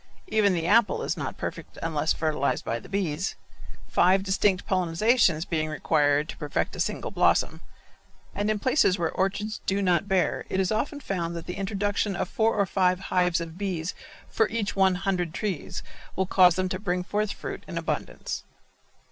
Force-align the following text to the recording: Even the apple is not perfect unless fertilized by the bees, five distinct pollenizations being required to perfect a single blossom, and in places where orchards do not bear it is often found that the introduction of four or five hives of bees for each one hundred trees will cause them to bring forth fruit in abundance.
Even 0.29 0.53
the 0.55 0.65
apple 0.65 1.03
is 1.03 1.15
not 1.15 1.37
perfect 1.37 1.77
unless 1.83 2.11
fertilized 2.11 2.65
by 2.65 2.79
the 2.79 2.89
bees, 2.89 3.35
five 3.87 4.23
distinct 4.23 4.65
pollenizations 4.65 5.47
being 5.47 5.69
required 5.69 6.27
to 6.27 6.37
perfect 6.37 6.75
a 6.75 6.79
single 6.79 7.11
blossom, 7.11 7.61
and 8.33 8.49
in 8.49 8.57
places 8.57 8.97
where 8.97 9.11
orchards 9.11 9.61
do 9.67 9.79
not 9.79 10.07
bear 10.07 10.43
it 10.49 10.59
is 10.59 10.71
often 10.71 10.99
found 10.99 11.35
that 11.35 11.45
the 11.45 11.53
introduction 11.57 12.15
of 12.15 12.27
four 12.27 12.55
or 12.55 12.65
five 12.65 12.99
hives 13.13 13.39
of 13.39 13.59
bees 13.59 13.93
for 14.27 14.49
each 14.49 14.75
one 14.75 14.95
hundred 14.95 15.35
trees 15.35 15.83
will 16.15 16.25
cause 16.25 16.55
them 16.55 16.67
to 16.67 16.79
bring 16.79 17.03
forth 17.03 17.31
fruit 17.31 17.63
in 17.67 17.77
abundance. 17.77 18.43